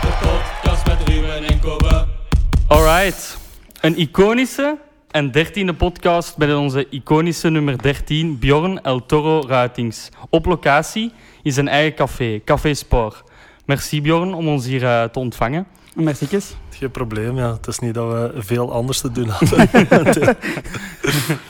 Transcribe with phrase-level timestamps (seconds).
[0.00, 2.06] de podcast met Ruben en Kobe.
[2.66, 3.38] Alright.
[3.80, 4.78] Een iconische
[5.10, 10.08] en dertiende podcast bij onze iconische nummer 13, Bjorn El Toro Ruitings.
[10.28, 11.12] Op locatie
[11.42, 13.22] in zijn eigen café, Café Spoor.
[13.64, 15.66] Merci Bjorn om ons hier eh, te ontvangen.
[15.94, 16.26] Merci.
[16.70, 17.52] Geen probleem, ja.
[17.52, 19.68] Het is niet dat we veel anders te doen hadden.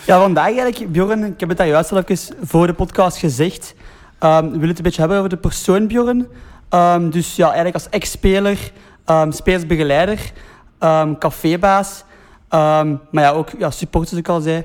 [0.07, 3.75] Ja, vandaag eigenlijk, Bjorn, ik heb het daar juist al even voor de podcast gezegd.
[4.21, 6.27] Ehm, we willen het een beetje hebben over de persoon Bjorn.
[6.69, 8.73] Ehm, dus ja, eigenlijk als ex-speler,
[9.05, 10.33] ehm spelersbegeleider,
[10.79, 12.05] ehm, cafébaas.
[13.11, 14.65] maar ja, ook ja, supporter, zoals ik al zei.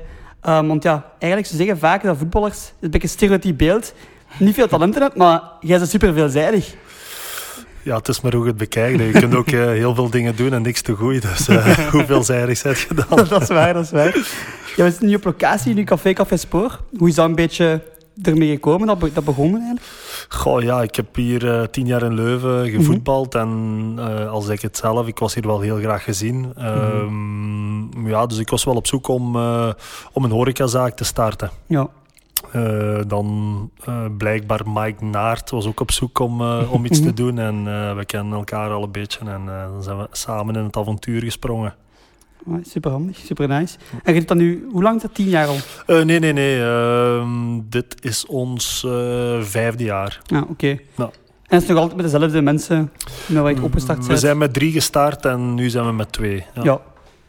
[0.66, 3.92] Want ja, eigenlijk ze zeggen vaak dat voetballers, het is een beetje een stereotyp beeld,
[4.38, 6.74] niet veel talent hebben, maar jij bent super veelzijdig.
[7.82, 9.00] ja, het is maar hoe je het bekijkt.
[9.00, 11.22] Je kunt ook eh, heel veel dingen doen en niks te goed.
[11.22, 13.26] Dus eh, hoeveel zijdig zet je dan?
[13.28, 14.14] dat is waar, dat is waar.
[14.76, 16.80] Ja, we zitten nu op locatie, nu Café Café Spoor.
[16.96, 17.82] Hoe is dat een beetje
[18.22, 19.86] ermee gekomen, dat, be- dat begon eigenlijk?
[20.28, 23.34] Goh, ja, ik heb hier eh, tien jaar in Leuven gevoetbald.
[23.34, 26.52] En eh, als ik het zelf, ik was hier wel heel graag gezien.
[26.56, 29.68] Ehm, Ja, dus ik was wel op zoek om, eh,
[30.12, 31.50] om een horecazaak te starten.
[31.66, 31.88] Ja.
[33.06, 37.38] Dan eh, blijkbaar Mike Naert was ook op zoek om, om iets te doen.
[37.38, 37.64] En
[37.96, 39.18] we kennen elkaar al een beetje.
[39.18, 41.74] En dan zijn we samen in het avontuur gesprongen.
[42.50, 43.76] Ah, Super handig, super nice.
[44.04, 45.14] En je doet dat nu, hoe lang is dat?
[45.14, 45.56] Tien jaar al?
[45.86, 46.60] Eh, nee, nee, nee.
[46.62, 50.20] ehm, dit is ons eh, vijfde jaar.
[50.26, 50.66] Ja, oké.
[50.66, 51.10] Ja.
[51.46, 52.92] En het is nog altijd met dezelfde mensen
[53.26, 54.20] met waar je opgestart We bent?
[54.20, 56.44] zijn met drie gestart en nu zijn we met twee.
[56.54, 56.62] Ja.
[56.62, 56.80] Ja.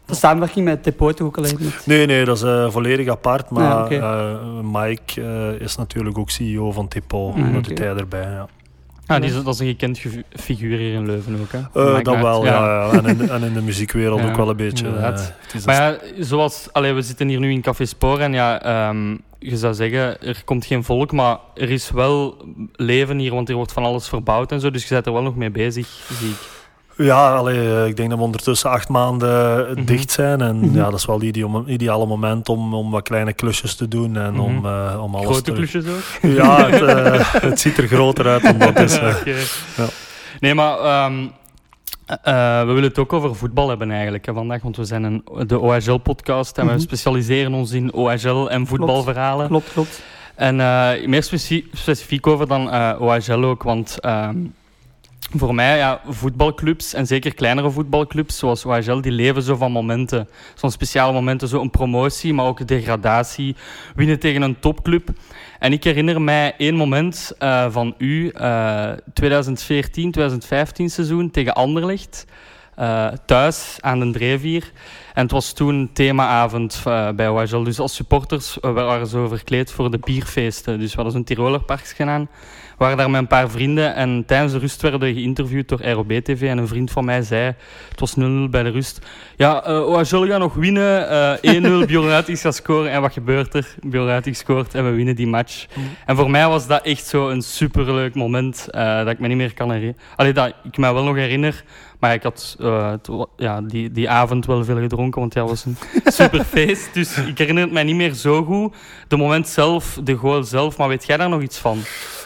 [0.05, 1.85] De samenwerking met Depot toch ook alleen met...
[1.85, 3.49] Nee, nee, dat is eh, volledig apart.
[3.49, 5.21] Maar Ja, Mike
[5.59, 7.31] is natuurlijk ook CEO van Tipo.
[7.35, 8.21] Mm, dat doet hij erbij.
[8.21, 8.47] Ja.
[9.07, 11.51] Ah, die is, dat is een gekend ge- figuur hier in Leuven ook.
[11.51, 11.81] Hè?
[11.85, 12.51] Eh, Maakt dat wel, ja.
[12.91, 12.91] ja.
[12.91, 14.87] En, in, en in de muziekwereld Ja, ook wel een beetje.
[14.87, 15.19] eh,
[15.65, 19.57] Maar ja, zoals, allee, we zitten hier nu in Café Spoor en ja, ehm, je
[19.57, 23.71] zou zeggen, er komt geen volk, maar er is wel leven hier, want er wordt
[23.71, 25.87] van alles verbouwd en zo, dus je bent er wel nog mee bezig,
[26.19, 26.35] zie ik.
[26.97, 29.85] Ja, allee, ik denk dat we ondertussen acht maanden Mhm.
[29.85, 30.41] dicht zijn.
[30.41, 30.75] En Mhm.
[30.75, 31.35] ja, dat is wel het
[31.67, 34.41] ideale moment om, om wat kleine klusjes te doen en Mhm.
[34.41, 35.51] om, eh, om alles Grote te...
[35.51, 36.31] klusjes ook.
[36.31, 38.97] Ja, het, eh, het ziet er groter uit dan dat is.
[39.19, 39.35] Oké.
[39.77, 39.85] ja.
[40.39, 41.25] Nee, maar ehm,
[42.23, 45.23] eh, we willen het ook over voetbal hebben eigenlijk hè, vandaag, want we zijn een,
[45.47, 49.47] de OHL-podcast en we specialiseren ons in OHL en voetbalverhalen.
[49.47, 50.01] Klopt, klopt.
[50.35, 51.23] En eh, meer
[51.73, 54.35] specifiek over dan eh OHL ook, want ehm,
[55.19, 60.29] voor mij, ja, voetbalclubs en zeker kleinere voetbalclubs zoals OHL, die leven zo van momenten.
[60.55, 63.55] Zo'n speciale momenten, zo een promotie, maar ook degradatie,
[63.95, 65.09] winnen tegen een topclub.
[65.59, 72.25] En ik herinner mij één moment eh, van u, eh 2014, 2015 seizoen tegen Anderlecht.
[72.75, 74.71] eh, thuis aan de Drevier.
[75.13, 77.63] En het was toen themaavond eh, bij OHL.
[77.63, 80.79] Dus als supporters eh, we waren zo verkleed voor de bierfeesten.
[80.79, 82.29] Dus we hadden zo'n Tirolerparks gedaan.
[82.77, 85.81] We waren daar met een paar vrienden en tijdens de rust werden we geïnterviewd door
[85.81, 86.41] ROB-TV.
[86.41, 87.55] En een vriend van mij zei,
[87.89, 88.99] het was 0-0 bij de rust.
[89.35, 91.09] Ja, eh OHL gaat nog winnen.
[91.41, 92.91] eh 1-0, Bjorn Uitings gaat scoren.
[92.91, 93.75] En wat gebeurt er?
[93.91, 95.65] Uitings scoort en we winnen die match.
[96.05, 99.37] En voor mij was dat echt zo een superleuk moment eh, dat ik me niet
[99.37, 100.01] meer kan herinneren.
[100.15, 101.63] Allee, dat ik me wel nog herinner.
[101.99, 102.93] Maar ik had eh,
[103.37, 105.77] ja, die, die avond wel veel gedronken, want ja, het was een
[106.13, 106.93] super feest.
[106.93, 108.75] Dus ik herinner het mij niet meer zo goed.
[109.07, 110.77] De moment zelf, de goal zelf.
[110.77, 111.77] Maar weet jij daar nog iets van?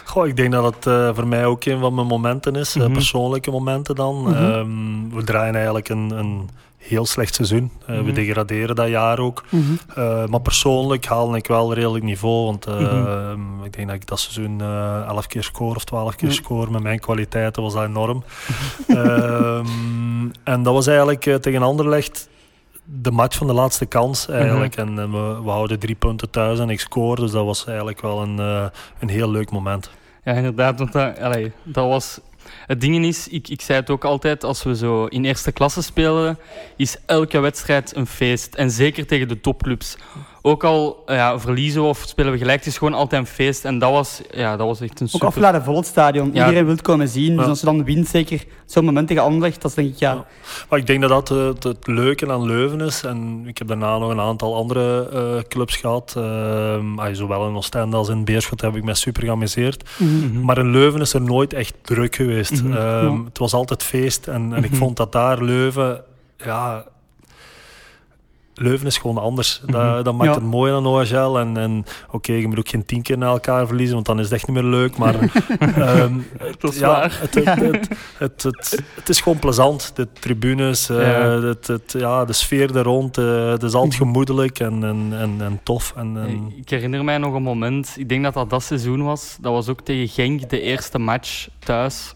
[0.04, 2.82] Goh, ik denk dat het eh, voor mij ook een van mijn momenten is, eh,
[2.82, 2.92] Mhm.
[2.92, 4.20] persoonlijke momenten dan.
[4.20, 4.32] Mhm.
[4.34, 7.70] Ehm, we draaien eigenlijk een, een heel slecht seizoen.
[7.86, 8.14] Eh, We Mhm.
[8.14, 9.44] degraderen dat jaar ook.
[10.28, 12.44] Maar persoonlijk haalde ik wel redelijk niveau.
[12.44, 13.64] Want eh, Mhm.
[13.64, 16.70] ik denk dat ik dat seizoen eh 11 keer score of 12 keer score.
[16.70, 18.24] Met mijn kwaliteiten was dat enorm.
[18.88, 19.66] Ehm,
[20.44, 22.28] en dat was eigenlijk tegen Anderlecht
[22.84, 24.76] de match van de laatste kans eigenlijk.
[24.76, 27.20] En eh, we, we houden drie punten thuis en ik score.
[27.20, 28.66] Dus dat was eigenlijk wel een, eh,
[28.98, 29.90] een heel leuk moment.
[30.24, 30.78] Ja, inderdaad.
[30.78, 31.18] Want dat,
[31.62, 32.20] dat was...
[32.66, 35.82] Het ding is, ik, ik zei het ook altijd, als we zo in eerste klasse
[35.82, 36.38] spelen,
[36.76, 38.54] is elke wedstrijd een feest.
[38.54, 39.96] En zeker tegen de topclubs.
[40.44, 43.64] Ook al ja, verliezen we of spelen we gelijk, het is gewoon altijd een feest.
[43.64, 45.26] En dat was, ja, dat was echt een Ook super...
[45.26, 46.30] afladen vol het stadion.
[46.32, 46.44] Ja.
[46.44, 47.36] Iedereen wil het komen zien.
[47.36, 50.12] Dus als je dan wint, zeker zo'n moment tegen Anderlecht, dat is denk ik, ja...
[50.12, 50.24] Ja.
[50.68, 53.02] Maar ik denk dat dat eh, het, het leuke aan Leuven is.
[53.04, 56.14] En ik heb daarna nog een aantal andere eh, clubs gehad.
[56.16, 59.90] Ehm, ah, zowel in Oostende als in Beerschot heb ik mij super geamuseerd.
[59.98, 60.40] Mhm.
[60.40, 62.62] Maar in Leuven is er nooit echt druk geweest.
[62.62, 62.72] Mhm.
[62.72, 63.24] Ehm, Ja.
[63.24, 64.26] Het was altijd feest.
[64.26, 64.78] En, en ik Mhm.
[64.78, 66.02] vond dat daar Leuven...
[66.44, 66.84] Ja,
[68.54, 69.60] Leuven is gewoon anders.
[69.66, 70.02] Dat, Mhm.
[70.02, 70.34] dat maakt Ja.
[70.40, 71.38] het mooi aan OHL.
[71.38, 74.24] En, en oké, je moet ook geen tien keer naar elkaar verliezen, want dan is
[74.24, 74.96] het echt niet meer leuk.
[74.96, 75.14] Maar
[75.58, 76.14] ehm,
[76.72, 77.08] ja.
[78.18, 79.92] Het, het, is gewoon plezant.
[79.96, 81.30] De tribunes, eh, Ja.
[81.40, 83.18] het, het, ja, de sfeer er rond.
[83.18, 85.92] eh, het is altijd gemoedelijk en, en, en, en tof.
[85.96, 89.36] En, en, Ik herinner mij nog een moment, ik denk dat dat dat seizoen was.
[89.40, 92.14] Dat was ook tegen Genk, de eerste match thuis.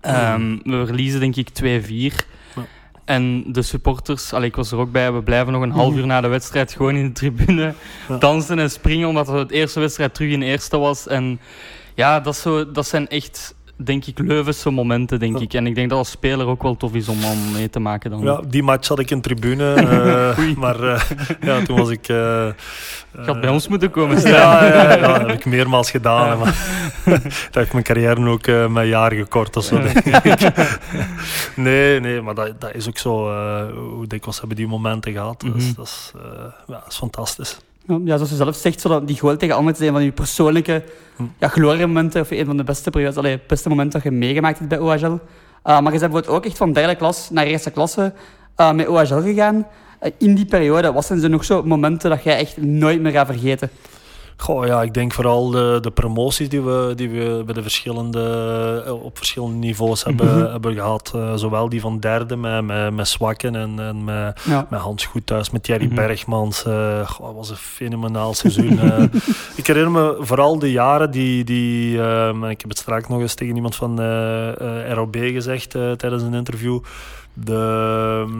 [0.00, 2.26] Ehm, we verliezen denk ik 2-4.
[3.10, 5.98] En de supporters, allee, ik was er ook bij, we blijven nog een half Mhm.
[5.98, 7.74] uur na de wedstrijd gewoon in de tribune
[8.08, 8.16] Ja.
[8.16, 11.06] dansen en springen, omdat het de eerste wedstrijd terug in de eerste was.
[11.06, 11.40] En
[11.94, 13.54] ja, dat, zo, dat zijn echt,
[13.84, 15.42] denk ik, Leuvense momenten, denk Ja.
[15.42, 15.54] ik.
[15.54, 18.10] En ik denk dat als speler ook wel tof is om, om mee te maken
[18.10, 18.20] dan.
[18.20, 19.74] ja, die match had ik in tribune.
[19.74, 20.54] eh, Oei.
[20.58, 21.00] maar eh,
[21.40, 22.08] ja, toen was ik...
[22.08, 22.16] eh,
[23.12, 24.32] Je had bij ons moeten komen staan.
[24.32, 26.38] Ja, ja, ja, dat heb ik meermaals gedaan.
[26.38, 26.54] Maar
[27.24, 29.78] dat heeft mijn carrière ook eh mijn jaar gekort of zo.
[29.80, 29.92] Ja.
[29.92, 30.52] denk ik.
[31.56, 33.30] Nee, nee, maar dat, dat is ook zo.
[33.30, 35.42] eh, hoe dikwijls hebben die momenten gehad.
[35.42, 35.58] Mhm.
[35.76, 36.22] dat is, eh,
[36.66, 37.58] ja, dat is fantastisch.
[37.86, 40.12] Ja, zoals je zelf zegt, zo dat die goal tegen Anderlecht is een van je
[40.12, 40.82] persoonlijke
[41.20, 41.26] Hm.
[41.38, 44.70] ja, gloriemomenten, of een van de beste periodes, allee, beste momenten dat je meegemaakt hebt
[44.70, 45.04] bij OHL.
[45.04, 45.18] Uh,
[45.62, 48.12] maar je bent bijvoorbeeld ook echt van derde klas naar eerste klasse
[48.56, 49.66] uh, met OHL gegaan.
[50.02, 53.12] Uh, in die periode, wat zijn er nog zo momenten dat jij echt nooit meer
[53.12, 53.70] gaat vergeten?
[54.40, 58.82] Goh, ja, ik denk vooral de, de promoties die we, die we bij de verschillende,
[58.86, 60.50] eh, op verschillende niveaus hebben, Mhm.
[60.50, 61.12] hebben gehad.
[61.14, 64.66] Eh, zowel die van derde met, met, met Zwakken en, en met, Ja.
[64.70, 65.94] met Hans Goedhuis, met Thierry Mhm.
[65.94, 66.62] Bergmans.
[66.62, 68.78] goh, dat was een fenomenaal seizoen.
[69.56, 71.44] ik herinner me vooral de jaren die...
[71.44, 74.00] die ehm, ik heb het straks nog eens tegen iemand van
[74.92, 76.78] ROB gezegd tijdens een interview.
[77.34, 77.54] De,
[78.24, 78.32] ehm,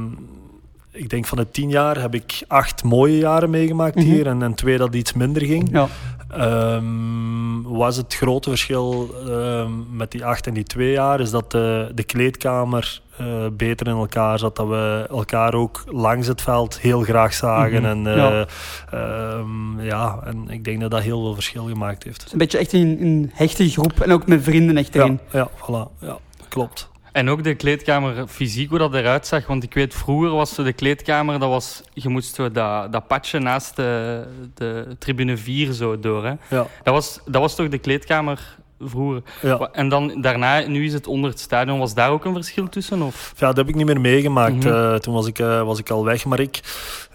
[0.92, 4.04] ik denk van de tien jaar heb ik acht mooie jaren meegemaakt Mhm.
[4.04, 5.68] hier en, en twee dat iets minder ging.
[5.72, 5.88] Ja.
[6.28, 11.50] Ehm, was het grote verschil ehm, met die acht en die twee jaar is dat
[11.50, 14.56] de, de kleedkamer eh, beter in elkaar zat.
[14.56, 17.82] Dat we elkaar ook langs het veld heel graag zagen.
[17.82, 17.90] Mhm.
[17.90, 18.46] En, eh, Ja.
[18.90, 22.28] ehm, ja, en ik denk dat dat heel veel verschil gemaakt heeft.
[22.32, 25.20] Een beetje echt in een hechte groep en ook met vrienden echt Ja, erin.
[25.32, 25.98] ja, voilà.
[26.00, 26.88] Ja, klopt.
[27.12, 29.46] En ook de kleedkamer fysiek, hoe dat eruit zag.
[29.46, 33.38] Want ik weet, vroeger was de kleedkamer, dat was, je moest zo dat, dat padje
[33.38, 34.22] naast de,
[34.54, 36.24] de tribune 4 zo door.
[36.24, 36.32] Hè.
[36.56, 39.22] Ja, Dat, was, dat was toch de kleedkamer vroeger?
[39.42, 39.68] ja.
[39.72, 41.78] En dan daarna, nu is het onder het stadion.
[41.78, 43.02] Was daar ook een verschil tussen?
[43.02, 43.32] Of?
[43.38, 44.54] Ja, dat heb ik niet meer meegemaakt.
[44.64, 44.68] Mhm.
[44.68, 46.24] Eh, toen was ik, eh, was ik al weg.
[46.24, 46.60] Maar ik...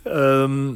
[0.03, 0.73] ehm,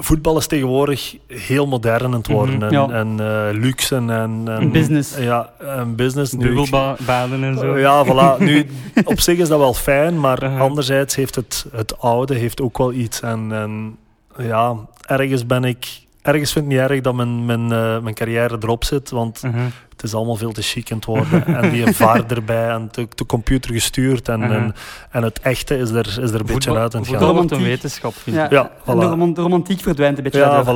[0.00, 2.54] voetbal is tegenwoordig heel modern aan het worden.
[2.54, 2.88] Mhm, en ja.
[2.88, 4.10] en eh, luxe en...
[4.10, 5.16] en, Business.
[5.16, 6.36] Ja, en business.
[6.36, 7.78] Bubbelbaden en zo?
[7.78, 8.38] Ja, voilà.
[8.44, 8.66] Nu,
[9.04, 10.60] op zich is dat wel fijn, maar Uh-huh.
[10.60, 13.20] anderzijds heeft het, het oude heeft ook wel iets.
[13.20, 13.96] En, en
[14.38, 14.74] ja,
[15.06, 15.86] ergens ben ik...
[16.22, 19.58] Ergens vind ik niet erg dat mijn, mijn, eh, mijn carrière erop zit, want Mhm.
[20.00, 21.46] Het is allemaal veel te chic aan het worden.
[21.46, 24.56] en die vaar erbij en de, de computer gestuurd en, Uh-huh.
[24.56, 24.74] en,
[25.10, 27.36] en het echte is er, is er een beetje Voetbal- uit aan het voetbal gaan.
[27.36, 27.82] wordt een Romantiek.
[27.82, 28.42] wetenschap, vind ik.
[28.42, 28.48] Ja.
[28.50, 28.98] Ja, voilà.
[28.98, 30.38] de, roman- de romantiek verdwijnt een beetje.
[30.38, 30.66] Ja, voilà,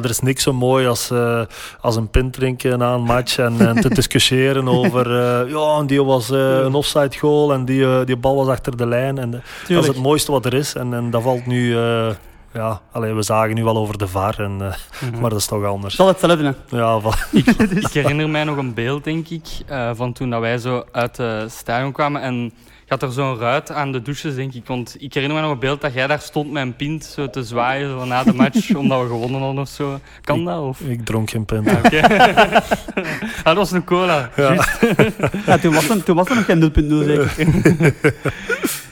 [0.00, 0.04] voilà.
[0.04, 1.40] Er is niks zo mooi als, eh,
[1.80, 5.86] als een pint drinken na een match en, en te discussiëren over eh, ja, en
[5.86, 9.18] die was eh, een offside goal en die, die bal was achter de lijn.
[9.18, 9.30] En,
[9.68, 10.74] dat is het mooiste wat er is.
[10.74, 12.06] En, en dat valt nu, eh,
[12.52, 14.74] ja, alleen we zagen nu wel over de VAR, en, eh,
[15.10, 15.20] Mhm.
[15.20, 16.00] maar dat is toch anders.
[16.00, 16.56] Altijd hetzelfde.
[16.70, 16.76] hè.
[16.76, 17.30] Ja, voilà.
[17.80, 21.16] Ik herinner mij nog een beeld, denk ik, eh, van toen dat wij zo uit
[21.16, 22.22] de stadion kwamen.
[22.22, 22.52] En
[22.90, 24.66] had er zo'n ruit aan de douches, denk ik.
[24.66, 27.30] Want ik herinner me nog een beeld dat jij daar stond met een pint zo
[27.30, 30.00] te zwaaien zo na de match, omdat we gewonnen hadden of zo.
[30.20, 30.60] Kan dat?
[30.60, 30.80] Of?
[30.80, 31.68] ik dronk geen pint.
[31.68, 31.82] Ah,
[33.44, 34.30] dat was een cola.
[34.36, 34.42] Ja.
[34.54, 34.78] juist.
[35.46, 37.34] Ja, toen, was er, toen was er nog geen 0.0 zeker.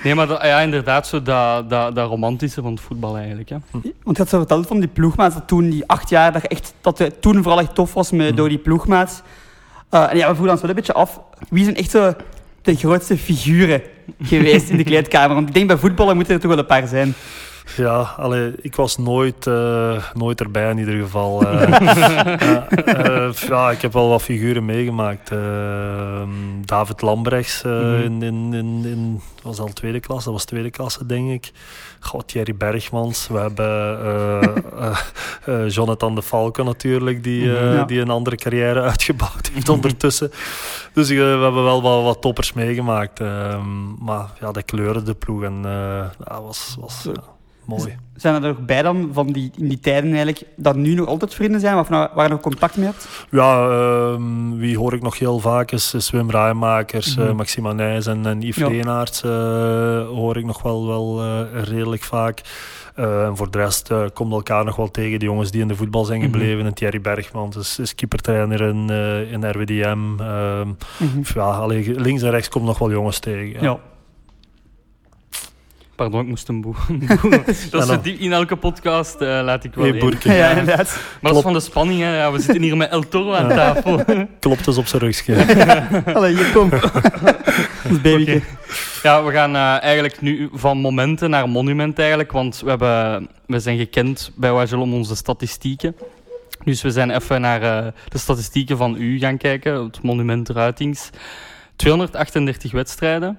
[0.02, 3.48] Nee, maar dat, ja, inderdaad, zo dat, dat, dat romantische van het voetbal eigenlijk.
[3.48, 3.56] Hè.
[3.72, 6.48] Want je had zo verteld van die ploegmaats, dat toen die acht jaar, dat, je
[6.48, 8.36] echt, dat het toen vooral echt tof was met, Mhm.
[8.36, 9.22] door die ploegmaats.
[9.90, 12.14] Eh, en ja, we vroegen ons wel een beetje af, wie zijn echt zo
[12.72, 13.82] de grootste figuren
[14.22, 15.38] geweest in de kleedkamer?
[15.38, 17.14] Ik denk bij voetballen moeten er toch wel een paar zijn.
[17.76, 21.42] Ja, allee, ik was nooit, eh, nooit erbij in ieder geval.
[21.42, 21.62] Eh,
[23.28, 25.30] eh, ja, ik heb wel wat figuren meegemaakt.
[25.30, 26.22] Eh,
[26.64, 27.94] David Lambrechts Mhm.
[28.02, 31.52] in, in, in, in, was al tweede klas, dat was tweede klasse denk ik.
[32.00, 33.28] God, Thierry Bergmans.
[33.28, 33.98] We hebben
[35.70, 37.72] Jonathan de Falco natuurlijk, die, Mhm.
[37.74, 37.84] Ja.
[37.84, 40.30] die een andere carrière uitgebouwd heeft ondertussen.
[40.92, 43.20] Dus we hebben wel wat, wat toppers meegemaakt.
[43.20, 45.62] Ehm, maar ja, de kleuren de ploeg en
[46.18, 47.12] dat was, was ja,
[47.68, 47.96] mooi.
[48.16, 51.34] Zijn er nog bij dan, van die, in die tijden eigenlijk, dat nu nog altijd
[51.34, 53.26] vrienden zijn, of nou, waar je nog contact mee hebt?
[53.30, 57.26] Ja, ehm, wie hoor ik nog heel vaak is, is Wim Rijmakers, Mhm.
[57.28, 58.68] eh, Maxima Nijs en, en Yves Ja.
[58.68, 59.30] Leenaerts, eh,
[60.06, 62.40] hoor ik nog wel, wel eh, redelijk vaak.
[62.94, 65.18] Eh, en voor de rest eh komt elkaar nog wel tegen.
[65.18, 66.30] De jongens die in de voetbal zijn Mhm.
[66.30, 66.66] gebleven.
[66.66, 70.20] En Thierry Bergman is, is keepertrainer in, eh, in RWDM.
[70.20, 70.68] Ehm,
[71.34, 73.52] ja, allee, links en rechts komt nog wel jongens tegen.
[73.52, 73.60] Ja.
[73.62, 73.78] Ja.
[75.98, 76.74] Pardon, ik moest een boe.
[77.22, 77.42] boe.
[77.70, 79.98] dat is diep in elke podcast, eh, laat ik wel Hey.
[79.98, 80.32] Boerke.
[80.32, 81.00] Ja, inderdaad.
[81.20, 82.16] Maar dat is van de spanning, hè.
[82.16, 84.04] Ja, we zitten hier met El Toro aan tafel.
[84.40, 85.34] Klopt dus op zijn rugje.
[86.14, 86.70] Allee, hier, kom.
[87.92, 88.42] Oké.
[89.02, 93.60] Ja, we gaan eh, eigenlijk nu van momenten naar monument eigenlijk, want we, hebben, we
[93.60, 95.96] zijn gekend bij Wagel om onze statistieken.
[96.64, 101.10] Dus we zijn even naar eh, de statistieken van u gaan kijken, het monument Ruitings.
[101.76, 103.38] 238 wedstrijden,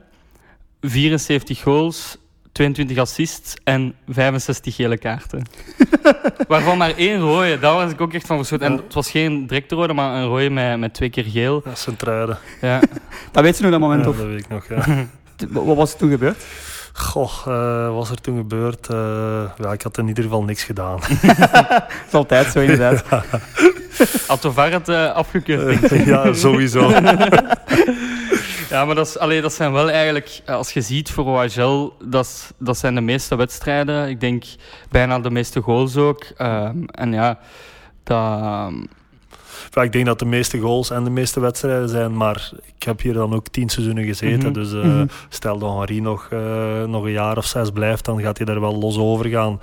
[0.81, 2.17] 74 goals,
[2.51, 5.45] 22 assists en 65 gele kaarten.
[6.47, 8.65] Waarvan maar één rode, daar was ik ook echt van verschoten.
[8.65, 11.61] En het was geen directe rode, maar een rode met, met twee keer geel.
[11.65, 12.37] Ja, Sint-Truiden.
[12.61, 12.79] Ja.
[13.31, 14.17] Dat weet ze nog dat moment, Ja, of?
[14.17, 14.85] dat weet ik nog, ja.
[15.49, 16.45] Wat was er toen gebeurd?
[16.93, 18.87] Goh, eh, wat was er toen gebeurd?
[18.87, 20.99] Eh, ja, ik had in ieder geval niks gedaan.
[21.21, 23.03] Dat is altijd zo, inderdaad.
[24.27, 26.05] Had het eh, afgekeurd, denk ik.
[26.05, 26.91] ja, sowieso.
[28.69, 31.93] Ja, maar dat, is, allee, dat zijn wel eigenlijk, eh, als je ziet voor OHL,
[32.03, 34.09] dat, dat zijn de meeste wedstrijden.
[34.09, 34.43] Ik denk
[34.89, 36.23] bijna de meeste goals ook.
[36.37, 37.39] Ehm, en ja,
[38.03, 38.17] dat,
[39.71, 43.01] Ja, ik denk dat de meeste goals en de meeste wedstrijden zijn, maar ik heb
[43.01, 44.51] hier dan ook tien seizoenen gezeten.
[44.51, 44.53] Mhm.
[44.53, 45.05] Dus eh, Mhm.
[45.29, 48.59] stel dat Henri nog, eh, nog een jaar of zes blijft, dan gaat hij daar
[48.61, 49.59] wel los over gaan.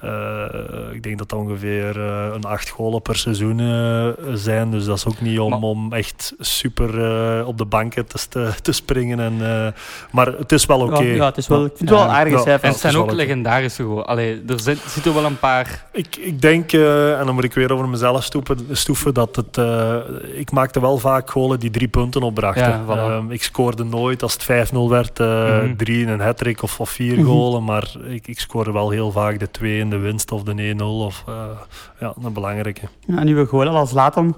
[0.00, 4.70] Eh, ik denk dat dat ongeveer eh, een acht golen per seizoen eh, zijn.
[4.70, 7.04] Dus dat is ook niet om, Maar- om echt super
[7.38, 9.20] eh, op de banken te, te springen.
[9.20, 9.66] En, eh,
[10.10, 11.02] maar het is wel oké.
[11.02, 12.14] Ja, ja, het is wel, ik vind het wel Ja.
[12.14, 12.58] aardige Ja.
[12.60, 14.06] en het zijn ook legendarische goals.
[14.06, 15.84] Allee, er zit, zitten wel een paar...
[15.92, 19.58] Ik, ik denk, eh, en dan moet ik weer over mezelf stoepen, stoeven, dat het...
[19.58, 19.96] eh,
[20.34, 22.62] ik maakte wel vaak golen die drie punten opbrachten.
[22.68, 22.88] Ja, voilà.
[22.98, 25.26] Ehm, ik scoorde nooit als het 5-0 werd, eh,
[25.62, 25.76] Mhm.
[25.76, 27.26] drie in een hat of, of vier Mhm.
[27.26, 27.64] golen.
[27.64, 30.82] Maar ik, ik scoorde wel heel vaak de 2 in de winst of de 1-0.
[30.82, 31.34] Of, eh,
[32.00, 32.80] ja, een belangrijke.
[33.06, 34.34] Ja, en uw goal al als Latam.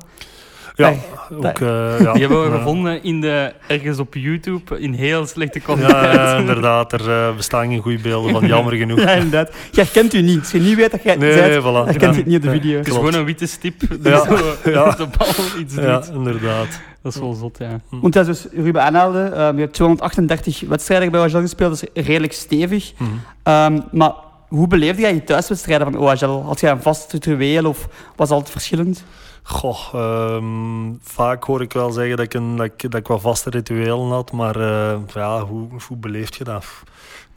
[0.75, 0.95] Ja,
[1.33, 1.45] ook...
[1.45, 6.15] eh, ja, Die hebben we gevonden in de, ergens op YouTube in heel slechte kwaliteit.
[6.15, 6.93] ja, inderdaad.
[6.93, 8.99] Er eh, bestaan geen goede beelden van, jammer genoeg.
[9.01, 9.51] Ja, inderdaad.
[9.71, 10.39] Je herkent u niet.
[10.39, 12.01] Als je niet weet dat jij het Nee, bent, nee, voilà.
[12.01, 12.11] Ja.
[12.11, 12.77] je het niet op de video.
[12.77, 13.05] Het is Klopt.
[13.07, 14.37] gewoon een witte stip die Ja, zo
[14.71, 14.91] ja.
[14.91, 15.29] de bal
[15.61, 15.85] iets doet.
[15.85, 16.81] Ja, inderdaad.
[17.03, 17.81] Dat is wel zot, ja.
[17.91, 19.19] Want dat is dus Ruben aanhaalde,
[19.55, 22.93] je hebt 238 wedstrijden bij OHL gespeeld, dat is redelijk stevig.
[22.99, 23.11] Mhm.
[23.43, 24.13] Ehm, maar
[24.49, 26.43] hoe beleefde jij je thuiswedstrijden van OHL?
[26.45, 29.05] Had jij een vast ritueel of was altijd verschillend?
[29.43, 33.21] Goh, ehm, vaak hoor ik wel zeggen dat ik, een, dat ik, dat ik wat
[33.21, 36.65] vaste rituelen had, maar eh, ja, hoe, hoe beleef je dat?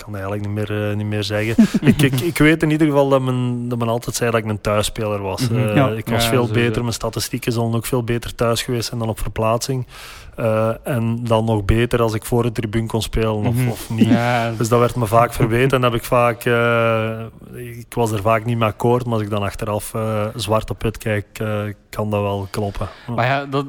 [0.03, 1.65] Kan eigenlijk niet meer, eh, niet meer zeggen.
[1.89, 4.45] ik, ik, ik weet in ieder geval dat men, dat men altijd zei dat ik
[4.49, 5.49] een thuisspeler was.
[5.49, 5.59] Mhm.
[5.67, 5.87] Eh, Ja.
[5.89, 6.67] Ik was Ja, veel sowieso.
[6.67, 9.87] beter, mijn statistieken zullen ook veel beter thuis geweest zijn dan op verplaatsing.
[10.35, 13.69] Eh, en dan nog beter als ik voor de tribune kon spelen of, Mhm.
[13.69, 14.07] of niet.
[14.07, 17.19] Ja, Dus dat werd me vaak verweten en heb ik vaak, eh,
[17.55, 20.81] ik was er vaak niet mee akkoord, maar als ik dan achteraf eh, zwart op
[20.83, 22.87] wit kijk, eh, kan dat wel kloppen.
[23.15, 23.65] Maar ja, dat,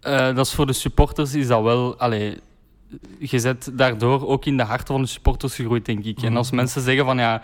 [0.00, 1.98] eh, dat is voor de supporters is dat wel...
[1.98, 2.38] Allee,
[3.18, 6.18] je zet daardoor ook in de harten van de supporters gegroeid, denk ik.
[6.22, 6.36] En Mhm.
[6.36, 7.42] als mensen zeggen van ja,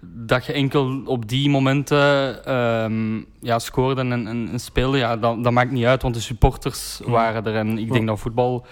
[0.00, 5.44] dat je enkel op die momenten ehm, ja, scoorde en, en, en speelde, ja, dat,
[5.44, 7.10] dat maakt niet uit, want de supporters Mhm.
[7.10, 7.54] waren er.
[7.54, 8.66] En ik denk dat voetbal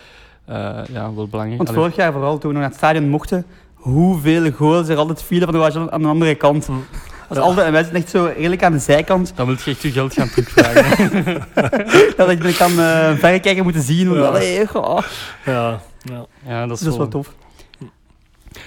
[0.44, 0.54] eh,
[0.92, 4.50] ja, wel belangrijk Want Allee, vorig jaar vooral, toen we naar het stadion mochten, hoeveel
[4.52, 6.68] goals er altijd vielen van OHL aan de andere kant.
[6.68, 6.84] Mm.
[7.28, 9.32] Dat is altijd, en wij zitten echt zo redelijk aan de zijkant.
[9.36, 11.42] Dan wil je echt je geld gaan terugvragen.
[12.16, 14.10] Dat ik, kan uh, verrekijker moeten zien.
[14.12, 14.18] Ja.
[14.20, 14.26] Ja.
[14.26, 14.98] Allee, goh.
[15.44, 16.26] Ja, ja.
[16.46, 17.34] ja, dat is, Dat is wel wel tof.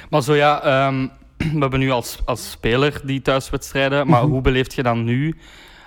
[0.09, 1.07] Maar zo ja, ehm,
[1.53, 4.31] we hebben nu als, als speler die thuiswedstrijden, maar Mhm.
[4.31, 5.37] hoe beleeft je dan nu,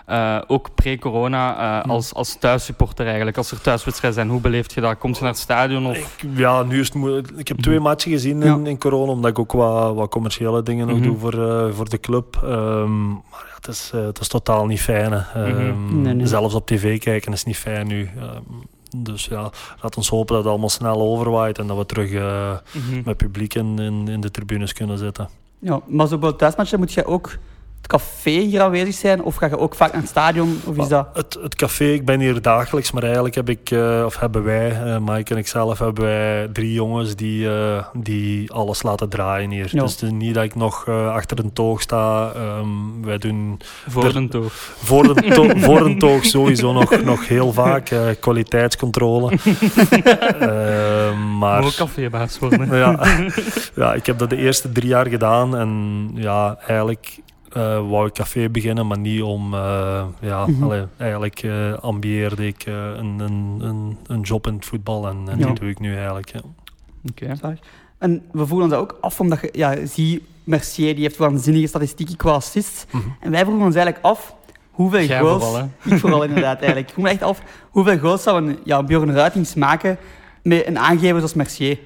[0.07, 1.91] eh, ook pre-corona, eh, Mhm.
[1.91, 3.37] als, als thuissupporter eigenlijk?
[3.37, 4.99] Als er thuiswedstrijden zijn, hoe beleeft je dat?
[4.99, 5.87] Komt je naar het stadion?
[5.87, 5.97] Of...
[5.97, 7.31] Ik, ja, nu is het moeilijk.
[7.37, 7.85] Ik heb twee Mhm.
[7.85, 8.55] matchen gezien Ja.
[8.55, 11.89] in, in corona, omdat ik ook wat, wat commerciële dingen nog doe voor, eh, voor
[11.89, 12.41] de club.
[12.45, 15.13] Ehm, maar ja, het, is, eh, het is totaal niet fijn.
[15.13, 16.27] Ehm, Nee, nee.
[16.27, 18.11] Zelfs op tv kijken is niet fijn nu.
[18.97, 19.51] Dus ja,
[19.83, 23.03] laat ons hopen dat het allemaal snel overwaait en dat we terug eh, Mhm.
[23.05, 25.29] met publiek in, in, in de tribunes kunnen zitten.
[25.59, 27.37] Ja, maar zo bij thuismatchen moet je ook
[27.87, 29.23] café hier aanwezig zijn?
[29.23, 30.61] Of ga je ook vaak naar het stadion?
[30.65, 31.09] Of is dat...
[31.13, 34.71] Het, het café, ik ben hier dagelijks, maar eigenlijk heb ik, eh, of hebben wij,
[34.85, 39.51] eh Mike en ik zelf, hebben wij drie jongens die, eh, die alles laten draaien
[39.51, 39.69] hier.
[39.73, 39.83] Ja.
[39.83, 42.33] Dus het is niet dat ik nog eh, achter een toog sta.
[42.35, 42.67] Ehm,
[43.03, 44.53] wij doen Voor de toog.
[44.77, 49.33] voor de, to- voor een toog sowieso nog, nog heel vaak eh, kwaliteitscontrole.
[50.41, 52.77] Ehm, maar cafébaas worden.
[52.77, 52.99] ja,
[53.75, 57.19] ja, ik heb dat de eerste drie jaar gedaan en ja, eigenlijk
[57.53, 60.63] eh, wou ik café beginnen, maar niet om, eh, ja, Mhm.
[60.63, 65.39] allee, eigenlijk eh, ambieerde ik een, een, een, een job in het voetbal en, en
[65.39, 65.47] Ja.
[65.47, 66.29] die doe ik nu eigenlijk.
[66.33, 66.41] Ja.
[67.11, 67.57] Oké.
[67.99, 72.17] En we voelen ons ook af, omdat je, ja, zie, Mercier die heeft waanzinnige statistieken
[72.17, 72.85] qua assists.
[72.91, 73.03] Mhm.
[73.21, 74.35] En wij vroegen ons eigenlijk af,
[74.71, 75.45] hoeveel Jij goals...
[75.45, 76.87] vooral, ik vooral inderdaad eigenlijk.
[76.87, 79.99] Ik vroeg me echt af, hoeveel goals zou een ja, Björn Ruitings maken
[80.43, 81.79] met een aangever zoals Mercier?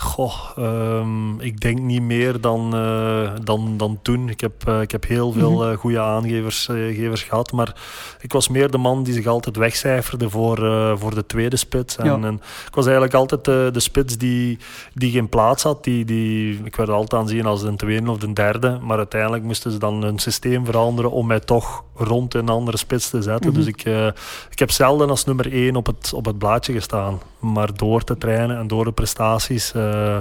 [0.00, 4.28] Goh, ehm, ik denk niet meer dan, eh, dan, dan toen.
[4.28, 5.70] Ik heb, eh, ik heb heel veel Mhm.
[5.70, 7.52] eh, goede aangevers gevers gehad.
[7.52, 7.74] Maar
[8.20, 10.56] ik was meer de man die zich altijd wegcijferde voor,
[10.98, 11.96] voor de tweede spits.
[11.96, 12.26] En, Ja.
[12.28, 12.34] en
[12.66, 14.58] ik was eigenlijk altijd de, de spits die,
[14.94, 15.84] die geen plaats had.
[15.84, 18.78] Die, die, ik werd altijd aanzien als de tweede of de derde.
[18.82, 23.10] Maar uiteindelijk moesten ze dan een systeem veranderen om mij toch rond een andere spits
[23.10, 23.50] te zetten.
[23.50, 23.58] Mhm.
[23.58, 24.06] Dus ik, eh,
[24.50, 27.20] ik heb zelden als nummer één op het, op het blaadje gestaan.
[27.38, 30.16] Maar door te trainen en door de prestaties eh,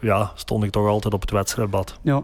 [0.00, 1.98] ja, stond ik toch altijd op het wedstrijdbad.
[2.02, 2.22] Ja.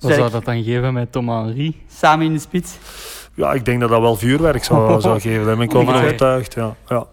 [0.00, 1.76] Wat zou dat dan geven met Tom Henry?
[1.98, 2.78] Samen in de spits.
[3.34, 5.46] Ja, ik denk dat dat wel vuurwerk zou, zou geven.
[5.46, 6.06] Daar ben ik wel van Amai.
[6.06, 6.54] overtuigd.
[6.54, 6.76] Ja.
[6.88, 7.06] Ja.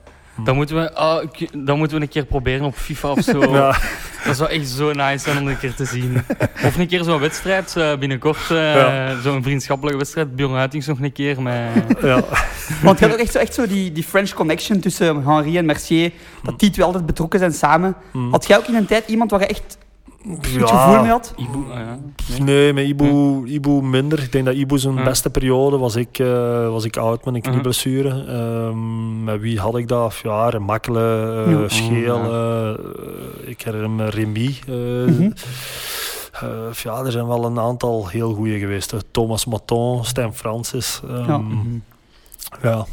[0.43, 1.27] Dan moeten, we, ah,
[1.57, 3.39] dan moeten we een keer proberen op FIFA of zo.
[3.55, 3.77] Ja.
[4.25, 6.23] Dat zou echt zo nice zijn om een keer te zien.
[6.65, 9.21] Of een keer zo'n wedstrijd, eh, binnenkort, eh, Ja.
[9.21, 10.35] zo'n vriendschappelijke wedstrijd.
[10.35, 11.61] Bjorn Uitings nog een keer met...
[12.01, 12.23] Ja.
[12.83, 15.65] Want je had ook echt zo, echt zo die, die French connection tussen Henri en
[15.65, 16.11] Mercier.
[16.43, 17.95] Dat die twee altijd betrokken zijn samen.
[18.11, 18.29] Hm.
[18.29, 19.77] Had jij ook in een tijd iemand waar je echt
[21.09, 21.33] had?
[21.37, 21.99] Ibu, ah, ja.
[22.29, 22.39] Nee.
[22.39, 24.19] Nee, met Ibu, Ibu minder.
[24.23, 27.39] Ik denk dat Ibu zijn beste periode was ik, eh, was ik oud met een
[27.39, 27.49] Mhm.
[27.49, 28.25] knieblessure.
[28.27, 30.15] Ehm, met wie had ik dat?
[30.23, 31.67] Ja, Remakkelen, uh, Ja.
[31.69, 32.17] Scheel.
[32.17, 32.73] Ja.
[32.73, 34.55] eh, ik herinner me Remy.
[34.67, 34.73] eh,
[35.13, 35.31] Mhm.
[36.31, 38.91] eh, ja, er zijn wel een aantal heel goede geweest.
[38.91, 38.97] hè.
[39.11, 41.01] Thomas Maton, Stijn Francis.
[41.09, 41.37] ehm, Ja.
[41.37, 41.57] Mhm.
[42.61, 42.85] ja.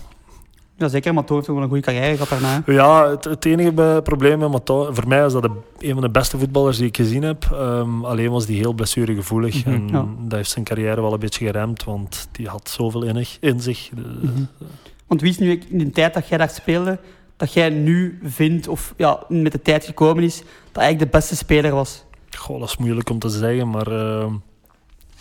[0.76, 2.62] Ja, zeker, maar Toon heeft ook wel een goede carrière gehad daarna.
[2.67, 6.11] Ja, het, het enige probleem met Maton, voor mij is dat de, een van de
[6.11, 7.45] beste voetballers die ik gezien heb.
[7.52, 9.64] Ehm, alleen was die heel blessuregevoelig.
[9.64, 10.07] Mhm, en ja.
[10.19, 13.91] dat heeft zijn carrière wel een beetje geremd, want die had zoveel in, in zich.
[13.95, 14.43] De- Mhm.
[15.07, 16.99] Want wie is nu in de tijd dat jij daar speelde,
[17.37, 20.37] dat jij nu vindt, of ja, met de tijd gekomen is,
[20.73, 22.05] dat eigenlijk de beste speler was?
[22.37, 24.33] Goh, dat is moeilijk om te zeggen, maar ehm,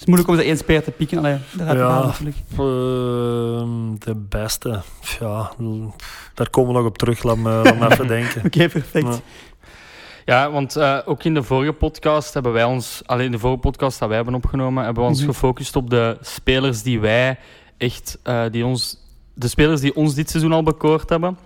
[0.01, 1.17] is moeilijk om zo één speler te pieken.
[1.17, 2.05] Allee, daaruit te Ja.
[2.05, 2.38] natuurlijk.
[2.51, 4.81] ehm, de beste.
[5.20, 5.51] Ja,
[6.34, 7.24] daar komen we nog op terug.
[7.24, 8.46] Laat me, laat me even denken.
[8.46, 9.05] Oké, perfect.
[9.08, 9.20] Ja.
[10.25, 14.00] Ja, want eh, ook in de vorige podcast hebben wij ons, alleen de vorige podcast
[14.00, 15.27] dat wij hebben opgenomen, hebben we ons Mhm.
[15.29, 17.38] gefocust op de spelers die wij
[17.77, 18.98] echt, eh, die ons,
[19.34, 21.38] de spelers die ons dit seizoen al bekoord hebben.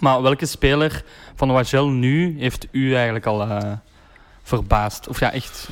[0.00, 1.04] Maar welke speler
[1.34, 3.72] van Wagel nu heeft u eigenlijk al eh,
[4.42, 5.08] verbaasd?
[5.08, 5.68] Of ja, echt.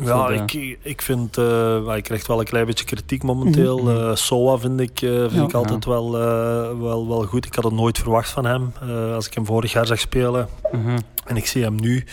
[0.00, 1.36] Ja, ik, ik vind...
[1.38, 3.90] eh, maar ik krijg wel een klein beetje kritiek momenteel.
[3.90, 5.42] Eh, Soa vind ik, eh, vind Ja.
[5.42, 7.46] ik altijd wel, eh, wel, wel goed.
[7.46, 8.72] Ik had het nooit verwacht van hem.
[8.82, 10.98] Eh, als ik hem vorig jaar zag spelen Mhm.
[11.24, 12.04] en ik zie hem nu...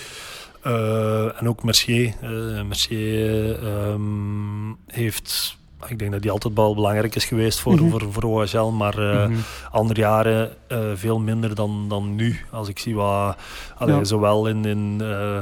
[0.64, 2.14] eh, en ook Mercier.
[2.22, 5.58] Eh, Mercier ehm, heeft...
[5.88, 7.90] Ik denk dat hij altijd wel belangrijk is geweest voor, Mhm.
[7.90, 8.72] voor, voor OHL.
[8.72, 9.38] Maar eh, Mhm.
[9.72, 12.40] andere jaren eh, veel minder dan, dan nu.
[12.52, 13.38] Als ik zie wat,
[13.78, 14.04] allee, Ja.
[14.04, 15.40] zowel in, in, eh,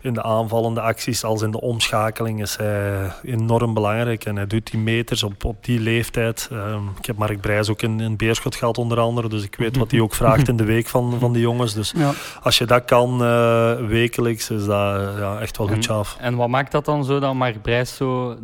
[0.00, 4.24] in de aanvallende acties als in de omschakeling is hij enorm belangrijk.
[4.24, 6.48] En hij doet die meters op, op die leeftijd.
[6.52, 9.28] Ehm, ik heb Mark Brijs ook in, in Beerschot gehad onder andere.
[9.28, 11.74] Dus ik weet wat hij ook vraagt in de week van, van de jongens.
[11.74, 12.10] Dus Ja.
[12.42, 13.18] als je dat kan
[13.88, 16.16] wekelijks, is dat ja, echt wel goed af.
[16.20, 18.36] En wat maakt dat dan zo dat Mark Brijs zo,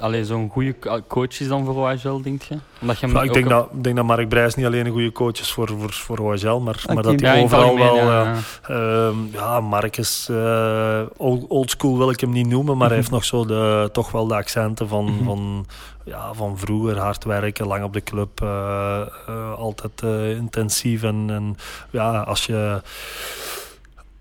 [0.00, 2.58] allee, zo'n goede co- coach is dan voor OHL, denk je?
[2.80, 5.12] Omdat je Ja, ik denk op- dat, denk dat Mark Brijs niet alleen een goede
[5.12, 7.94] coach is voor, voor, voor OHL, maar, maar dat Ja, hij in het overal wel...
[7.96, 8.34] ja.
[8.62, 12.86] eh, Ehm, ja, Mark is eh, old, old school wil ik hem niet noemen, maar
[12.88, 15.24] hij heeft nog zo de, toch wel de accenten van, Mhm.
[15.24, 15.66] van,
[16.04, 16.98] ja, van vroeger.
[16.98, 21.02] Hard werken, lang op de club, eh, eh, altijd eh, intensief.
[21.02, 21.56] En, en
[21.90, 22.80] ja, als je,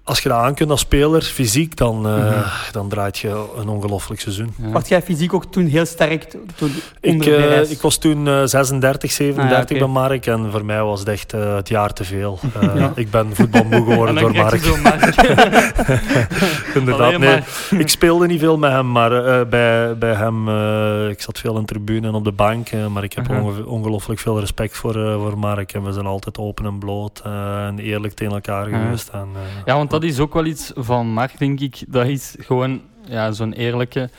[0.08, 2.34] als je dat aan kunt als speler, fysiek, dan, eh, Mhm.
[2.72, 4.54] dan draait je een ongelooflijk seizoen.
[4.62, 4.70] Ja.
[4.70, 6.24] Was jij fysiek ook toen heel sterk?
[6.24, 10.66] to- Toen Ik, eh, ik was toen eh, 36, 37 Ah, bij Mark en voor
[10.66, 12.40] mij was het echt eh, het jaar te veel.
[12.62, 12.92] Eh, Ja.
[12.96, 14.16] Ik ben voetbalmoe En geworden
[14.62, 15.16] door Mark.
[16.76, 17.30] Inderdaad, nee.
[17.30, 17.48] maar.
[17.78, 21.54] Ik speelde niet veel met hem, maar eh, bij, bij hem, eh, ik zat veel
[21.56, 22.68] in de tribune en op de bank.
[22.70, 25.74] eh, maar ik heb onge- ongelooflijk veel respect voor, eh, voor Mark.
[25.74, 29.10] En we zijn altijd open en bloot eh, en eerlijk tegen elkaar geweest.
[29.10, 31.84] En, eh, Ja, want dat is ook wel iets van Mark, denk ik.
[31.88, 34.10] Dat is gewoon ja, zo'n eerlijke.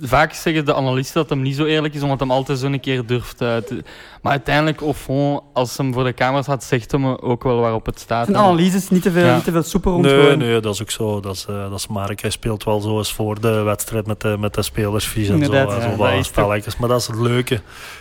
[0.00, 3.06] Vaak zeggen de analisten dat hem niet zo eerlijk is, omdat hem altijd zo'n keer
[3.06, 3.36] durft.
[3.36, 3.82] te...
[4.22, 7.86] Maar uiteindelijk, au fond, als hem voor de camera staat, zegt hem ook wel waarop
[7.86, 8.24] het staat.
[8.26, 9.34] Zijn analyses niet te veel, Ja.
[9.34, 10.04] niet te veel soeper rond.
[10.04, 11.20] Nee, nee, dat is ook zo.
[11.20, 12.20] Dat is, eh, dat is Mark.
[12.20, 15.44] Hij speelt wel zo eens voor de wedstrijd met de, met de spelersvies en zo.
[15.44, 16.76] Inderdaad, eh, ja, zo dat is spelletjes.
[16.76, 17.60] Maar dat is het leuke.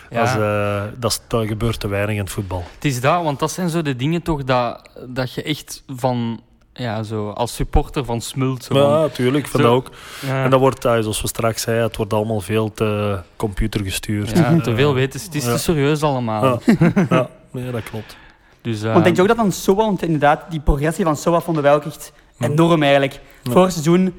[0.09, 0.19] Ja.
[0.19, 2.63] Dat, is, eh, dat, is- dat gebeurt te weinig in het voetbal.
[2.75, 6.41] Het is dat, want dat zijn zo de dingen toch dat, dat je echt van,
[6.79, 8.63] ja, zo als supporter van smult.
[8.63, 9.45] Zo Ja, van, natuurlijk.
[9.45, 9.89] Ik vind Zo- dat ook.
[10.25, 14.29] ja, En dat wordt, eh, zoals we straks zeiden, het wordt allemaal veel te computergestuurd.
[14.37, 15.21] ja, Eh, te veel weten.
[15.21, 15.51] Het is ja.
[15.51, 16.61] te serieus allemaal.
[16.65, 16.75] Ja.
[17.09, 18.17] ja, nee, dat klopt.
[18.61, 21.39] Dus, eh, Want denk je ook dat dan Soa, want inderdaad, die progressie van Soa
[21.39, 23.19] vonden wij ook echt enorm eigenlijk.
[23.43, 23.51] Ja.
[23.51, 24.13] Vorig seizoen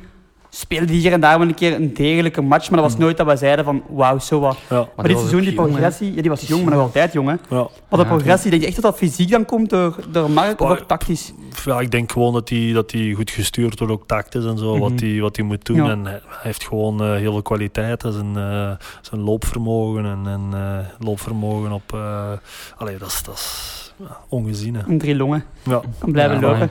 [0.50, 3.04] speelde die hier en daar wel een keer een degelijke match, maar dat was Mm.
[3.04, 4.56] nooit dat we zeiden van wauw, zo wat.
[4.70, 7.28] Ja, Maar, dit seizoen, die progressie, ja, die was jong, maar nog altijd jong.
[7.28, 7.56] Hè.
[7.56, 7.68] ja.
[7.88, 10.68] Maar de progressie, denk je echt dat dat fysiek dan komt door, door Mark of
[10.68, 11.32] Maar- ook tactisch?
[11.64, 14.70] ja, ik denk gewoon dat hij dat hij goed gestuurd wordt, ook tactisch en zo,
[14.72, 14.80] Mhm.
[14.80, 15.76] wat hij wat hij moet doen.
[15.76, 15.90] Ja.
[15.90, 20.78] En hij heeft gewoon eh, heel veel kwaliteiten, zijn, eh, zijn loopvermogen en, en eh,
[21.06, 21.92] loopvermogen op.
[21.92, 22.30] eh
[22.76, 23.92] allee, dat is, dat is
[24.28, 24.74] ongezien.
[24.74, 24.80] hè.
[24.88, 25.44] Een drie longen.
[25.62, 25.80] Ja.
[25.98, 26.70] Kan blijven Ja, lopen.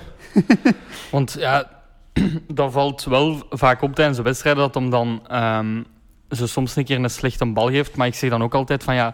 [1.12, 1.70] Want ja,
[2.48, 5.82] dat valt wel vaak op tijdens de wedstrijden dat hem dan ehm,
[6.30, 7.96] zo soms een keer een slechte bal geeft.
[7.96, 9.14] Maar ik zeg dan ook altijd van ja,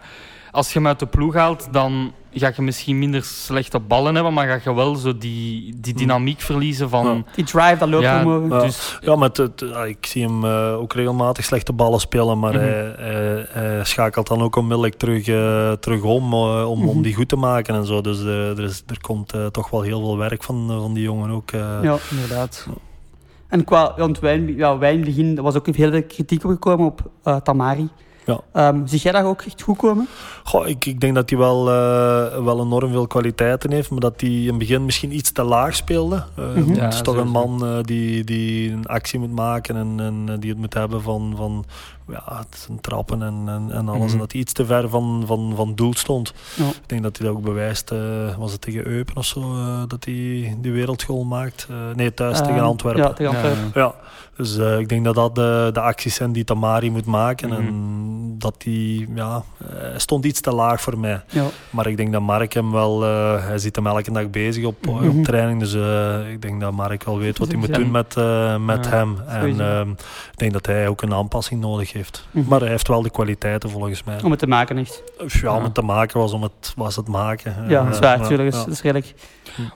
[0.50, 4.32] als je hem uit de ploeg haalt, dan ga je misschien minder slechte ballen hebben,
[4.32, 7.06] maar ga je wel zo die, die dynamiek verliezen van...
[7.06, 7.22] Ja.
[7.34, 8.48] Die drive, dat Ja, loopvermogen.
[8.58, 8.64] Ja.
[8.64, 12.62] Dus, Ja, met het, ik zie hem eh, ook regelmatig slechte ballen spelen, maar Mhm.
[12.62, 16.88] hij, hij- hij schakelt dan ook onmiddellijk terug, eh, terug om, eh, om, Mhm.
[16.88, 18.00] om die goed te maken en zo.
[18.00, 21.30] Dus er, is, er komt eh, toch wel heel veel werk van, van die jongen
[21.30, 21.50] ook.
[21.52, 21.60] eh.
[21.82, 21.96] Ja.
[22.10, 22.66] inderdaad.
[23.48, 26.44] En qua, want wij, ja, wij in het begin, er was ook heel veel kritiek
[26.44, 27.88] opgekomen op eh, Tamari.
[28.26, 28.40] Ja.
[28.52, 30.08] Ehm, zie jij dat ook echt goed komen?
[30.44, 34.20] Goh, ik, ik denk dat hij wel, eh, wel enorm veel kwaliteiten heeft, maar dat
[34.20, 36.24] hij in het begin misschien iets te laag speelde.
[36.36, 36.68] Eh, Mhm.
[36.68, 40.40] Het Ja, is toch een man eh, die, die een actie moet maken en, en
[40.40, 41.64] die het moet hebben van, van
[42.08, 44.02] ja, het zijn trappen en, en, en alles.
[44.04, 44.12] Mhm.
[44.12, 46.34] En dat hij iets te ver van, van, van doel stond.
[46.56, 46.64] Ja.
[46.68, 47.90] Ik denk dat hij dat ook bewijst.
[47.90, 47.98] eh,
[48.38, 51.66] was het tegen Eupen of zo, eh, dat hij die wereldgoal maakt?
[51.70, 53.02] Eh, nee, thuis tegen Antwerpen.
[53.02, 53.70] Ja, tegen Antwerpen.
[53.80, 53.94] Ja,
[54.36, 57.48] dus eh, ik denk dat dat de, de acties zijn die Tamari moet maken.
[57.48, 57.58] Mhm.
[57.58, 58.04] En
[58.38, 61.20] dat hij, ja, eh, hij stond iets te laag voor mij.
[61.28, 61.44] Ja.
[61.70, 64.86] Maar ik denk dat Mark hem wel, eh, hij zit hem elke dag bezig op,
[64.86, 65.08] Mhm.
[65.18, 65.60] op training.
[65.60, 68.84] Dus eh, ik denk dat Mark wel weet wat hij moet doen met, eh, met
[68.84, 69.16] Ja, hem.
[69.26, 69.90] En ehm,
[70.32, 71.95] ik denk dat hij ook een aanpassing nodig heeft.
[72.30, 72.48] Mhm.
[72.48, 74.22] Maar hij heeft wel de kwaliteiten volgens mij.
[74.22, 75.02] Om het te maken, echt.
[75.26, 77.54] Ja, om het te maken was om het, was het maken.
[77.68, 78.50] Ja, dat is waar, natuurlijk.
[78.50, 78.58] Dat, ja.
[78.60, 79.14] is- dat is redelijk.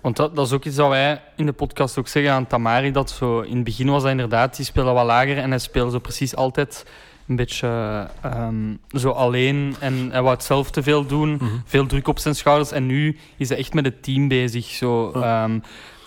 [0.03, 2.91] Want dat, dat is ook iets dat wij in de podcast ook zeggen aan Tamari.
[2.93, 5.91] Dat zo, in het begin was dat inderdaad, die speelde wat lager en hij speelde
[5.91, 6.87] zo precies altijd
[7.29, 9.75] een beetje ehm, zo alleen.
[9.79, 11.31] En hij wou het zelf te veel doen.
[11.33, 11.45] Mhm.
[11.65, 12.71] Veel druk op zijn schouders.
[12.73, 14.65] En nu is hij echt met het team bezig.
[14.67, 15.49] Zo, Ja.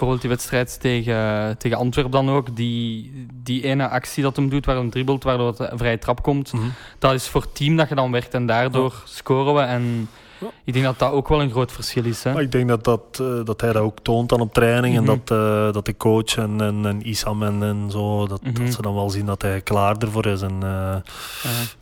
[0.07, 2.55] Bijvoorbeeld die wedstrijd tegen, tegen Antwerpen dan ook.
[2.55, 3.11] Die,
[3.43, 6.53] die ene actie dat hem doet, waar hij dribbelt, waardoor het een vrije trap komt.
[6.53, 6.63] Mhm.
[6.99, 8.33] Dat is voor het team dat je dan werkt.
[8.33, 9.59] En daardoor scoren we.
[9.61, 10.49] En Ja.
[10.63, 12.23] ik denk dat dat ook wel een groot verschil is.
[12.23, 12.33] Hè?
[12.33, 14.93] Maar ik denk dat, dat, eh, dat hij dat ook toont dan op training.
[14.99, 15.09] Mhm.
[15.09, 18.53] En dat, eh, dat de coach en, en, en Isam en, en zo, dat, Mhm.
[18.63, 20.41] dat ze dan wel zien dat hij klaar ervoor is.
[20.41, 20.95] En, eh,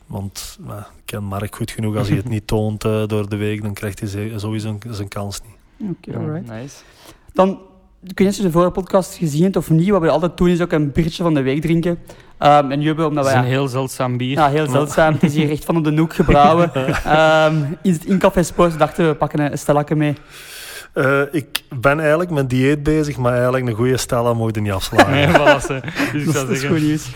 [0.06, 1.96] want ik ken Mark goed genoeg.
[1.96, 5.40] Als hij het niet toont door de week, dan krijgt hij sowieso een- zijn kans
[5.42, 5.90] niet.
[5.98, 6.48] Oké, alright.
[6.52, 6.76] nice.
[7.34, 7.60] Dan,
[8.04, 9.90] ik weet niet of je de vorige podcast gezien hebt of niet.
[9.90, 12.00] Wat we altijd doen is ook een biertje van de week drinken.
[12.38, 13.34] Ehm, en we, omdat Dat wij...
[13.34, 14.38] is een heel zeldzaam bier.
[14.38, 15.14] Ja, heel zeldzaam.
[15.14, 16.72] Het is hier echt van op de noek gebrouwen.
[17.06, 20.16] Ehm, in, in Café Sports dachten we, we pakken een Stellakke mee.
[20.94, 25.12] Eh, ik ben eigenlijk met dieet bezig, maar eigenlijk een goede Stella je niet afslaan.
[25.12, 25.32] Nee, voilà.
[26.12, 26.70] Dus ik Dat, zou dat is zeggen...
[26.70, 27.10] goed nieuws.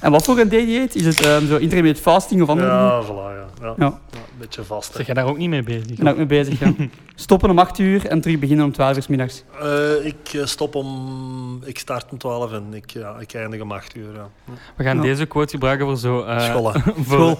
[0.00, 0.94] En wat voor een dieet?
[0.94, 2.82] Is het ehm, zo intermittent fasting of andere dingen?
[2.84, 3.66] Ja, voilà, ja.
[3.66, 3.74] Ja.
[3.78, 3.86] Ja.
[3.86, 4.94] Een beetje vast.
[4.94, 5.86] Zeg jij daar ook niet mee bezig?
[5.86, 6.58] Ik ben ook mee bezig.
[6.60, 6.72] Ja.
[7.14, 9.42] Stoppen om 8 uur en terug beginnen om 12 uur 's middags.
[9.60, 11.60] Eh, ik eh, stop om...
[11.64, 14.14] Ik start om 12 en ik, ja, ik eindig om 8 uur.
[14.14, 14.28] Ja.
[14.76, 15.02] We gaan Ja.
[15.02, 16.22] deze quote gebruiken voor zo...
[16.22, 16.82] eh, Schollen.
[16.96, 17.38] voor, School.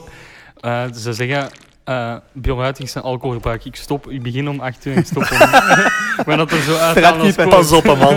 [0.60, 1.48] eh, ze zeggen...
[1.84, 3.64] eh Bjorn Uitings zijn alcoholgebruik.
[3.64, 5.38] Ik stop, ik begin om 8 uur en ik stop om...
[6.26, 7.46] maar dat er zo quote.
[7.48, 8.16] Pas op, hè, man.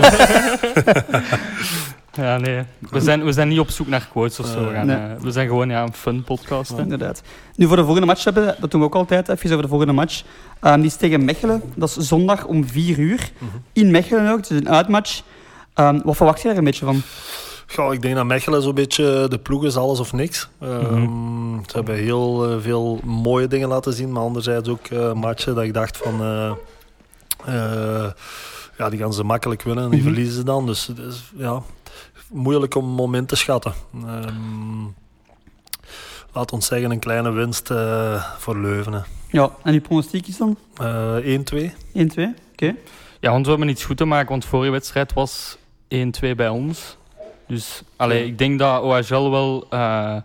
[2.20, 2.62] Ja, nee.
[2.90, 4.66] We zijn, we zijn niet op zoek naar quotes of zo.
[4.66, 4.96] We, gaan, Nee.
[4.96, 6.70] eh, we zijn gewoon ja, een fun podcast.
[6.78, 7.22] Inderdaad.
[7.56, 9.92] Nu voor de volgende match hebben, dat doen we ook altijd even over de volgende
[9.92, 10.22] match.
[10.60, 11.62] Ehm, die is tegen Mechelen.
[11.74, 13.30] Dat is zondag om 4 uur.
[13.38, 13.50] Mhm.
[13.72, 15.22] In Mechelen ook, dus een uitmatch.
[15.74, 17.02] Ehm, wat verwacht je daar een beetje van?
[17.66, 20.48] Goh, ik denk dat Mechelen zo'n beetje de ploeg is alles of niks.
[20.60, 21.02] Ehm,
[21.66, 25.64] Ze hebben heel eh, veel mooie dingen laten zien, maar anderzijds ook eh, matchen dat
[25.64, 26.20] ik dacht van...
[26.20, 26.50] eh,
[27.46, 28.10] eh,
[28.78, 30.08] ja, die gaan ze makkelijk winnen en die Mhm.
[30.08, 30.66] verliezen ze dan.
[30.66, 31.62] Dus het is ja,
[32.30, 33.72] moeilijk om een moment te schatten.
[34.06, 34.84] Ehm,
[36.32, 38.92] laat ons zeggen een kleine winst eh, voor Leuven.
[38.92, 39.00] hè.
[39.30, 40.56] Ja, en die pronostiek is dan?
[40.76, 41.72] Eh, 1-2.
[41.94, 42.34] 1-2?
[42.52, 42.74] Oké.
[43.20, 45.56] Ja, want we hebben iets goed te maken, want vorige wedstrijd was
[45.88, 46.96] 1-2 bij ons.
[47.46, 48.24] Dus allee, Ja.
[48.24, 49.66] ik denk dat OHL wel...
[49.70, 50.16] eh,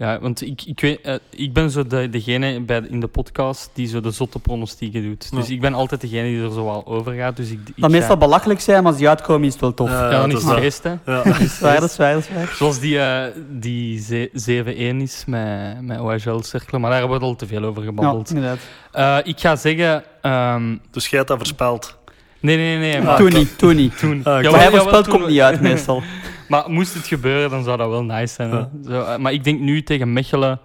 [0.00, 3.70] ja, want ik, ik, weet, eh, ik ben zo de, degene bij, in de podcast
[3.72, 5.30] die zo de zotte pronostieken doet.
[5.34, 5.54] Dus Ja.
[5.54, 7.36] ik ben altijd degene die er zo wel over gaat.
[7.36, 9.74] Dus ik, ik Dat ga- meestal belachelijk zijn, maar als die uitkomen is het wel
[9.74, 9.88] tof.
[9.88, 10.60] Ja, Ja, dan dat is het dat.
[10.62, 10.90] feest, hè.
[10.90, 11.22] Ja.
[11.30, 12.52] Dat is waar, dat is waar, dat is waar.
[12.56, 17.36] Zoals die, eh, die ze- 7-1 is met, met OHL-cirkelen, maar daar hebben we al
[17.36, 18.28] te veel over Ja, gebabbeld.
[18.30, 18.58] inderdaad.
[18.92, 20.04] Eh, ik ga zeggen...
[20.22, 21.98] ehm, Dus jij hebt dat voorspeld.
[22.40, 22.92] Nee, nee, nee.
[22.92, 23.98] Ja, maar toen niet, toen niet.
[23.98, 24.24] toen.
[24.24, 26.02] Ah, ik- Jawel, hij voorspelt komt niet uit, meestal.
[26.48, 28.50] Maar moest het gebeuren, dan zou dat wel nice zijn.
[28.50, 28.68] Ja.
[28.84, 30.60] Zo, eh, maar ik denk nu tegen Mechelen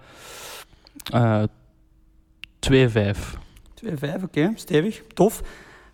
[1.12, 1.42] eh
[2.58, 3.36] 2-5.
[3.74, 5.42] 2-5, oké, stevig, tof.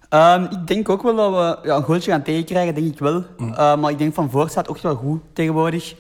[0.09, 3.25] Ehm, ik denk ook wel dat we ja, een goaltje gaan tegenkrijgen, denk ik wel.
[3.37, 3.55] Mm.
[3.55, 5.95] Eh, maar ik denk van voor staat ook wel goed tegenwoordig.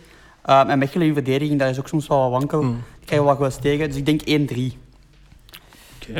[0.44, 2.62] Ehm, en Mechelen in verdediging, daar is ook soms wel wat wankel.
[2.62, 2.70] Mm.
[2.98, 3.88] Die krijgen we wat goals tegen.
[3.88, 4.78] Dus ik denk 1-3,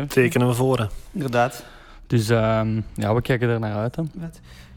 [0.09, 0.89] Tekenen we voor.
[1.13, 1.65] inderdaad.
[2.13, 3.97] Dus ehm, ja, we kijken er naar uit.
[3.97, 4.03] Hè.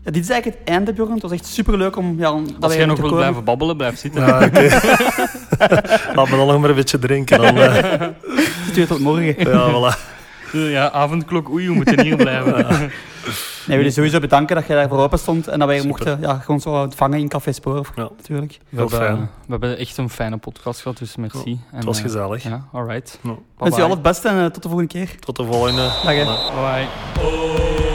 [0.03, 1.11] Ja, dit is eigenlijk het einde, Bjorn.
[1.11, 2.19] Het was echt superleuk om...
[2.19, 3.23] Ja, om dat Als we jij nog wilt komen.
[3.23, 4.25] blijven babbelen, blijf zitten.
[4.25, 4.61] Ja, oké.
[6.15, 7.41] Laat me dan nog maar een beetje drinken.
[7.41, 9.35] Dan, eh, tot morgen.
[9.51, 10.14] ja, voilà.
[10.51, 12.65] Ja, avondklok, oei, we moeten hier blijven.
[13.67, 15.89] Nee, we willen sowieso bedanken dat je daarvoor open stond en dat wij Super.
[15.91, 18.09] mochten ja, gewoon zo ontvangen in Café Spoor, Ja.
[18.17, 18.59] natuurlijk.
[18.69, 19.29] We Heel hebben, fijn.
[19.45, 21.51] we hebben echt een fijne podcast gehad, dus merci.
[21.71, 22.43] En, Het was eh, gezellig.
[22.43, 23.19] Ja, alright.
[23.21, 23.35] Ja.
[23.57, 25.19] Wens je al het beste en eh, tot de volgende keer.
[25.19, 25.81] Tot de volgende.
[25.81, 26.23] Dag hè.
[26.23, 26.87] Bye.
[27.25, 27.94] Oh,